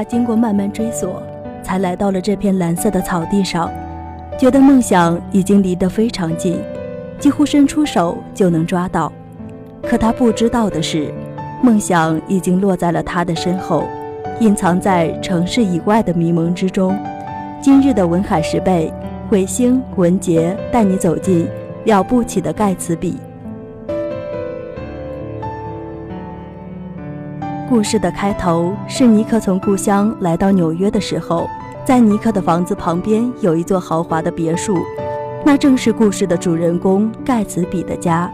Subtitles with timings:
[0.00, 1.22] 他经过慢慢追索，
[1.62, 3.70] 才来到了这片蓝色的草地上，
[4.38, 6.58] 觉得梦想已经离得非常近，
[7.18, 9.12] 几乎伸出手就能抓到。
[9.82, 11.12] 可他不知道的是，
[11.62, 13.84] 梦想已经落在了他的身后，
[14.40, 16.98] 隐藏在城市以外的迷蒙之中。
[17.60, 18.90] 今日的文海十倍，
[19.30, 21.46] 彗星文杰带你走进
[21.84, 23.18] 了不起的盖茨比。
[27.70, 31.48] 故事的开头是尼克从故乡来到纽约的时候，
[31.84, 34.76] 在尼克的房子旁边有一座豪华的别墅，
[35.46, 38.28] 那正是故事的主人公盖茨比的家。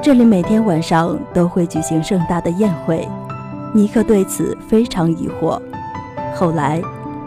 [0.00, 3.08] 这里每天晚上都会举行盛大的宴会，
[3.74, 5.60] 尼克对此非常疑惑。
[6.32, 6.80] 后来，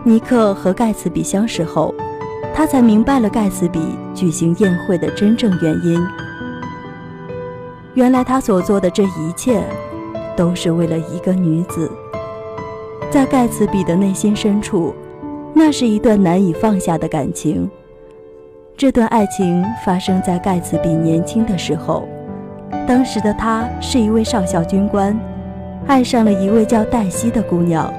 [0.06, 1.94] 尼克和盖茨比相识后，
[2.56, 3.82] 他才明白了盖茨比
[4.16, 6.02] 举行宴会的真正原因。
[7.94, 9.62] 原来他所做的这一切。
[10.36, 11.92] 都是为了一个女子，
[13.12, 14.94] 在盖茨比的内心深处，
[15.54, 17.70] 那是一段难以放下的感情。
[18.76, 22.08] 这段爱情发生在盖茨比年轻的时候，
[22.88, 25.18] 当时的他是一位少校军官，
[25.86, 27.94] 爱上了一位叫黛西的姑娘，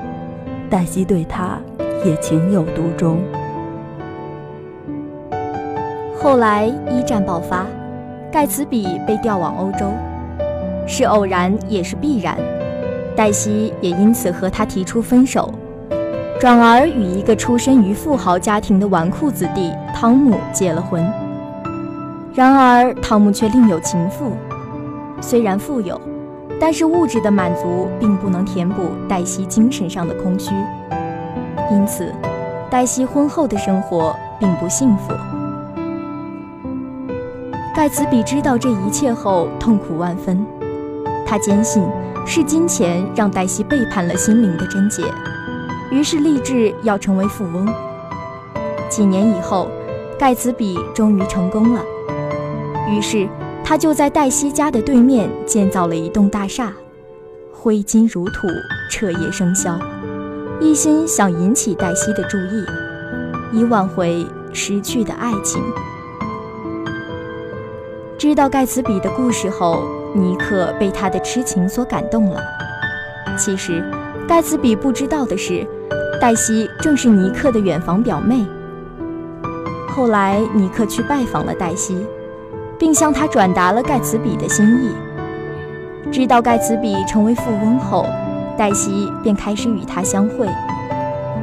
[0.69, 1.59] 黛西对他
[2.05, 3.19] 也情有独钟。
[6.17, 7.67] 后来一战爆发，
[8.33, 9.87] 盖茨比被调往欧洲。
[10.87, 12.37] 是偶然也是必然，
[13.17, 15.53] 黛西也因此和他提出分手，
[16.39, 21.05] 转而与一个出身于富豪家庭的纨绔子弟汤姆结了婚。
[22.35, 24.33] 然而汤姆却另有情妇，
[25.21, 26.01] 虽然富有，
[26.61, 30.53] 但是物质的满足并不能填补黛西精神上的空虚，
[31.71, 32.13] 因此
[32.69, 35.13] 黛西婚后的生活并不幸福。
[37.75, 40.45] 盖茨比知道这一切后，痛苦万分。
[41.35, 41.83] 他坚信
[42.25, 45.03] 是金钱让黛西背叛了心灵的贞洁，
[45.91, 47.67] 于是立志要成为富翁。
[48.89, 49.69] 几年以后，
[50.17, 51.83] 盖茨比终于成功了。
[52.89, 53.29] 于是
[53.65, 56.73] 他就在黛西家的对面建造了一栋大厦，
[57.53, 58.47] 挥金如土，
[58.89, 59.77] 彻夜笙箫，
[60.61, 62.65] 一心想引起黛西的注意，
[63.59, 65.61] 以挽回失去的爱情。
[68.17, 70.04] 知道盖茨比的故事后。
[70.15, 72.41] 尼克被他的痴情所感动了。
[73.37, 73.85] 其实，
[74.29, 75.67] 盖茨比不知道的是，
[76.21, 78.47] 黛西正是尼克的远房表妹。
[79.89, 82.07] 后来，尼克去拜访了黛西，
[82.79, 84.91] 并向他转达了盖茨比的心意。
[86.13, 88.07] 知道盖茨比成为富翁后，
[88.57, 90.49] 黛西便开始与他相会，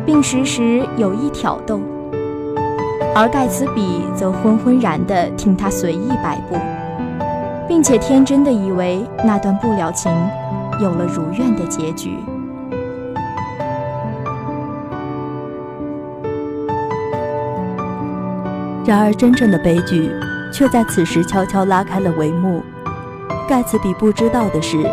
[0.06, 1.82] 并时时有意挑逗，
[3.14, 6.56] 而盖茨比则昏昏然地听他随意摆布。
[7.68, 10.12] 并且天真的以为那段不了情
[10.80, 12.18] 有了如愿的结局。
[18.84, 20.12] 然而，真正的悲剧
[20.52, 22.62] 却在此时悄悄拉开了帷幕。
[23.48, 24.84] 盖茨比不知道的是，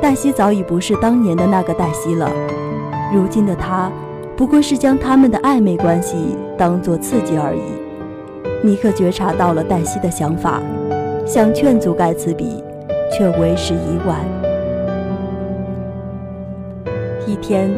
[0.00, 2.30] 黛西早已不是当年的那个黛西了。
[3.12, 3.90] 如今的他，
[4.36, 8.66] 不过是将他们的暧昧关系当作刺激而已。
[8.66, 10.60] 尼克觉察到了黛西的想法。
[11.26, 12.62] 想劝阻盖茨比，
[13.10, 14.20] 却为时已晚。
[17.26, 17.68] 一天，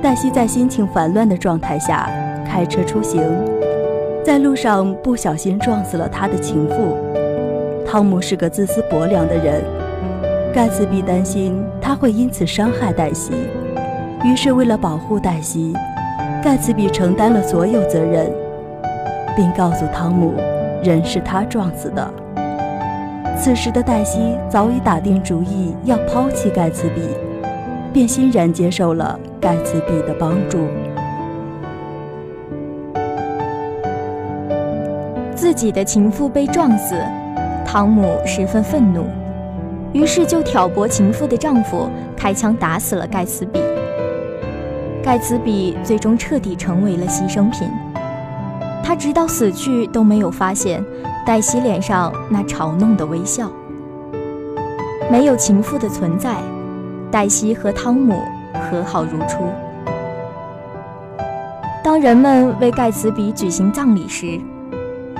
[0.00, 2.08] 黛西在心情烦乱的状态下
[2.46, 3.20] 开车出行，
[4.22, 6.96] 在路上不小心撞死了他的情妇。
[7.84, 9.60] 汤姆是个自私薄凉的人，
[10.54, 13.32] 盖茨比担心他会因此伤害黛西，
[14.24, 15.74] 于是为了保护黛西，
[16.44, 18.30] 盖茨比承担了所有责任，
[19.36, 20.34] 并告诉汤姆，
[20.80, 22.08] 人是他撞死的。
[23.36, 27.02] 此时的黛西早已打定主意要抛弃盖茨比，
[27.92, 30.66] 便欣然接受了盖茨比的帮助。
[35.34, 36.96] 自己的情妇被撞死，
[37.66, 39.04] 汤姆十分愤怒，
[39.92, 43.60] 于是就挑拨情妇的丈夫开枪打死了盖茨比。
[45.02, 47.68] 盖茨比最终彻底成为了牺牲品，
[48.82, 50.82] 他直到死去都没有发现。
[51.26, 53.50] 黛西脸上那嘲弄的微笑，
[55.10, 56.36] 没有情妇的存在，
[57.10, 58.20] 黛西和汤姆
[58.52, 59.38] 和好如初。
[61.82, 64.38] 当人们为盖茨比举行葬礼时，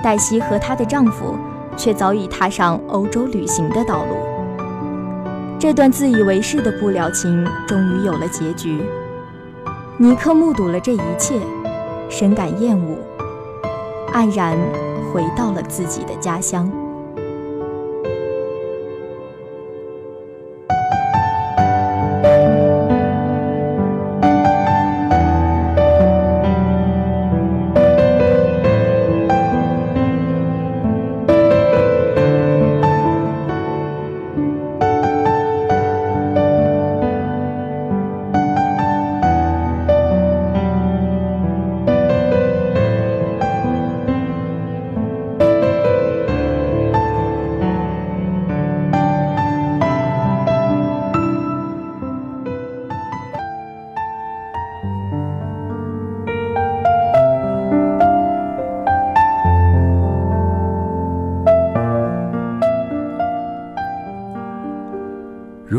[0.02, 1.36] 黛西和她的丈夫
[1.74, 4.16] 却早已踏上欧洲旅行的道路。
[5.58, 8.82] 这段自以为是的不了情终于有了结局。
[9.96, 11.40] 尼克目睹了这一切，
[12.10, 12.98] 深感厌恶，
[14.14, 14.94] 黯然。
[15.14, 16.83] 回到了自己的家乡。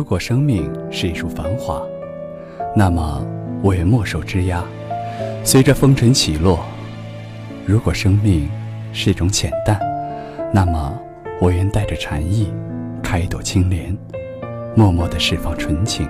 [0.05, 1.81] 如果生命是一束繁华，
[2.75, 3.25] 那么
[3.63, 4.61] 我愿墨守枝桠，
[5.43, 6.59] 随着风尘起落；
[7.65, 8.47] 如果生命
[8.93, 9.79] 是一种浅淡，
[10.53, 10.95] 那么
[11.41, 12.53] 我愿带着禅意，
[13.01, 13.97] 开一朵青莲，
[14.75, 16.07] 默默地释放纯情，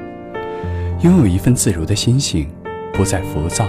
[1.00, 2.50] 拥有一份自如的心性，
[2.92, 3.66] 不再浮躁，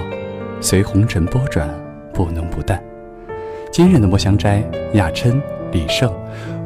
[0.61, 1.73] 随红尘波转，
[2.13, 2.83] 不浓不淡。
[3.71, 4.61] 今日的墨香斋，
[4.95, 5.41] 雅琛、
[5.71, 6.13] 李胜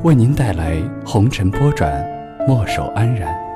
[0.03, 2.03] 为您带来红尘波转，
[2.49, 3.50] 墨守安然。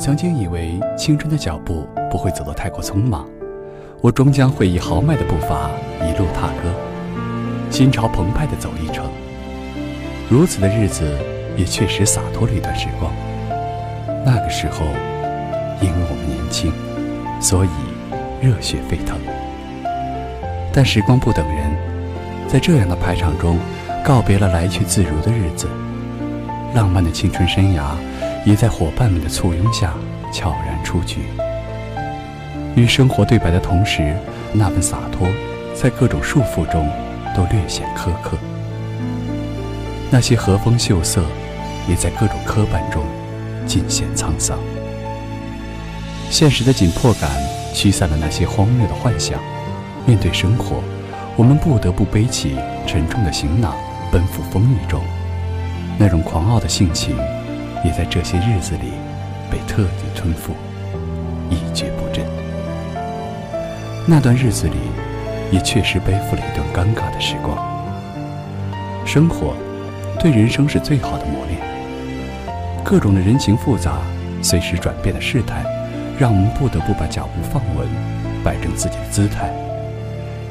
[0.00, 3.28] 曾经以为青春的脚步不会走得太过匆忙，
[4.00, 5.70] 我终将会以豪迈的步伐
[6.00, 6.72] 一路踏歌，
[7.70, 9.04] 心潮澎湃地走一程。
[10.30, 11.18] 如此的日子
[11.54, 13.12] 也确实洒脱了一段时光。
[14.24, 14.86] 那个时候，
[15.82, 16.72] 因为我们年轻，
[17.38, 17.68] 所以
[18.40, 19.18] 热血沸腾。
[20.72, 21.70] 但时光不等人，
[22.48, 23.58] 在这样的排场中，
[24.02, 25.68] 告别了来去自如的日子，
[26.74, 27.82] 浪漫的青春生涯，
[28.44, 29.94] 也在伙伴们的簇拥下
[30.32, 31.20] 悄然出局。
[32.76, 34.16] 与生活对白的同时，
[34.52, 35.28] 那份洒脱，
[35.74, 36.88] 在各种束缚中
[37.36, 38.36] 都略显苛刻。
[40.10, 41.24] 那些和风秀色，
[41.88, 43.02] 也在各种磕绊中。
[43.66, 44.58] 尽显沧桑，
[46.28, 47.30] 现实的紧迫感
[47.72, 49.38] 驱散了那些荒谬的幻想。
[50.06, 50.82] 面对生活，
[51.36, 53.76] 我们不得不背起沉重的行囊，
[54.10, 55.00] 奔赴风雨中。
[55.98, 57.16] 那种狂傲的性情，
[57.84, 58.92] 也在这些日子里
[59.50, 60.52] 被彻底吞复，
[61.48, 62.24] 一蹶不振。
[64.06, 64.76] 那段日子里，
[65.52, 67.58] 也确实背负了一段尴尬的时光。
[69.04, 69.54] 生活，
[70.18, 71.60] 对人生是最好的磨练。
[72.84, 73.98] 各种的人情复杂、
[74.42, 75.64] 随时转变的事态，
[76.18, 77.86] 让我们不得不把脚步放稳，
[78.42, 79.52] 摆正自己的姿态，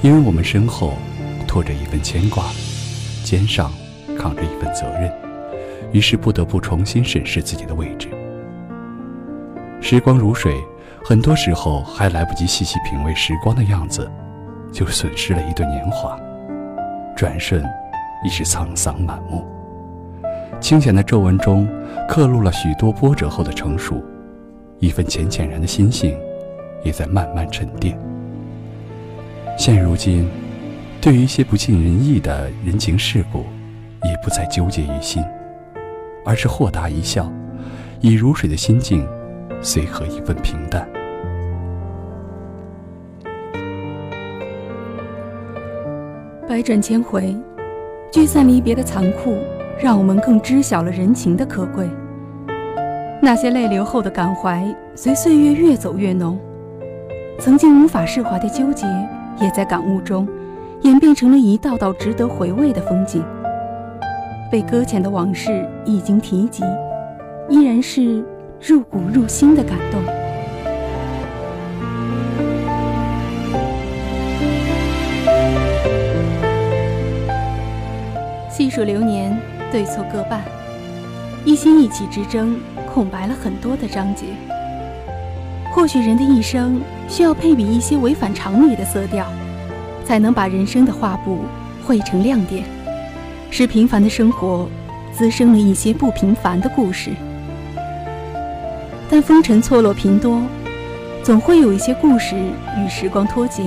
[0.01, 0.93] 因为我们身后
[1.47, 2.45] 拖着一份牵挂，
[3.23, 3.71] 肩上
[4.17, 5.11] 扛着一份责任，
[5.91, 8.07] 于是不得不重新审视自己的位置。
[9.81, 10.53] 时光如水，
[11.03, 14.09] 很多时候还来不及细细品味时光的样子，
[14.71, 16.19] 就损失了一段年华，
[17.15, 17.63] 转瞬
[18.25, 19.47] 已是沧桑满目。
[20.59, 21.67] 清浅的皱纹中，
[22.07, 24.03] 刻录了许多波折后的成熟，
[24.79, 26.17] 一份浅浅然的心性，
[26.83, 27.97] 也在慢慢沉淀。
[29.57, 30.29] 现如今，
[30.99, 33.45] 对于一些不尽人意的人情世故，
[34.03, 35.23] 也不再纠结于心，
[36.29, 37.27] 而是豁达一笑，
[38.01, 39.03] 以如水的心境，
[39.63, 40.87] 随和一份平淡。
[46.47, 47.35] 百转千回，
[48.11, 49.35] 聚散离别的残酷。
[49.81, 51.89] 让我们更知晓了人情的可贵。
[53.21, 56.37] 那些泪流后的感怀，随岁月越走越浓。
[57.39, 58.85] 曾经无法释怀的纠结，
[59.39, 60.27] 也在感悟中，
[60.81, 63.23] 演变成了一道道值得回味的风景。
[64.51, 66.63] 被搁浅的往事已经提及，
[67.49, 68.23] 依然是
[68.61, 70.01] 入骨入心的感动。
[78.49, 79.37] 细数流年。
[79.71, 80.41] 对错各半，
[81.45, 82.59] 一心一气之争，
[82.91, 84.25] 空白了很多的章节。
[85.71, 89.27] 或许人的一生需要配比一些违反常理的色调，
[90.03, 91.41] 才能把人生的画布
[91.85, 92.63] 绘成亮点，
[93.51, 94.69] 使平凡的生活
[95.11, 97.11] 滋生了一些不平凡的故事。
[99.09, 100.41] 但风尘错落频多，
[101.23, 102.35] 总会有一些故事
[102.77, 103.63] 与时光脱节，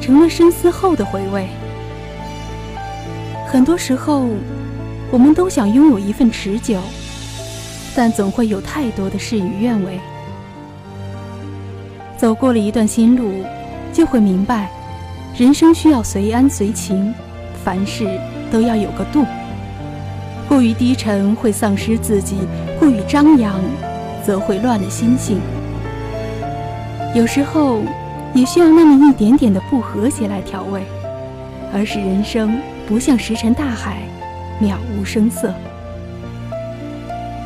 [0.00, 1.48] 成了深思后的回味。
[3.46, 4.28] 很多时候。
[5.10, 6.78] 我们都想拥有一份持久，
[7.96, 9.98] 但总会有太多的事与愿违。
[12.18, 13.42] 走过了一段心路，
[13.90, 14.68] 就会明白，
[15.34, 17.14] 人生需要随安随情，
[17.64, 19.24] 凡事都要有个度。
[20.48, 22.36] 过于低沉会丧失自己，
[22.78, 23.60] 过于张扬，
[24.24, 25.38] 则会乱了心性。
[27.14, 27.82] 有时候，
[28.34, 30.82] 也需要那么一点点的不和谐来调味，
[31.72, 34.02] 而使人生不像石沉大海。
[34.60, 35.54] 渺无声色。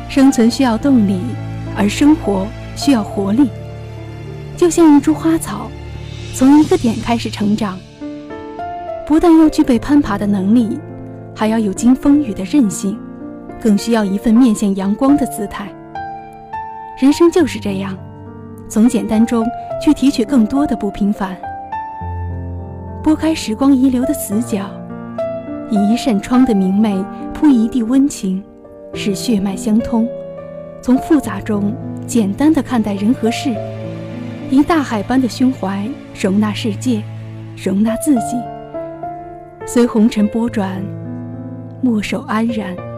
[0.09, 1.19] 生存需要动力，
[1.77, 3.51] 而生活需要活力。
[4.57, 5.69] 就像一株花草，
[6.33, 7.77] 从一个点开始成长，
[9.05, 10.79] 不但要具备攀爬的能力，
[11.35, 12.97] 还要有经风雨的韧性，
[13.61, 15.67] 更需要一份面向阳光的姿态。
[16.99, 17.97] 人生就是这样，
[18.69, 19.45] 从简单中
[19.83, 21.35] 去提取更多的不平凡，
[23.03, 24.65] 拨开时光遗留的死角。
[25.69, 28.43] 以一扇窗的明媚铺一地温情，
[28.93, 30.07] 使血脉相通。
[30.83, 31.73] 从复杂中
[32.05, 33.49] 简单的看待人和事，
[34.51, 35.87] 以大海般的胸怀
[36.21, 37.01] 容纳世界，
[37.55, 38.37] 容纳自己，
[39.65, 40.79] 随红尘波转，
[41.83, 42.92] 墨守安然。